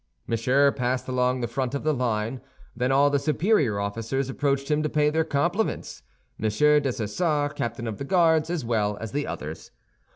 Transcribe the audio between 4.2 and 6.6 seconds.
approached him to pay their compliments, M.